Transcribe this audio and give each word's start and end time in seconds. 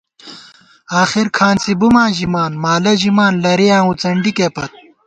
آخېر 1.01 1.27
کھانڅی 1.37 1.73
بُماں 1.79 2.09
ژِمان، 2.17 2.51
مالہ 2.63 2.93
ژِمان 3.01 3.33
لَرِیاں 3.43 3.81
وُڅنڈِکےپت 3.87 4.71